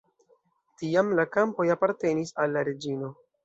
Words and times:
Tiam 0.79 1.11
la 1.21 1.27
kampoj 1.37 1.67
apartenis 1.77 2.35
al 2.47 2.59
la 2.59 2.69
reĝino. 2.75 3.17